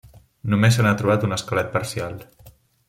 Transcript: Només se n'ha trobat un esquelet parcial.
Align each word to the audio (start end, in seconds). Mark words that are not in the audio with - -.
Només 0.53 0.79
se 0.79 0.85
n'ha 0.87 0.95
trobat 1.03 1.27
un 1.29 1.37
esquelet 1.39 1.73
parcial. 1.79 2.21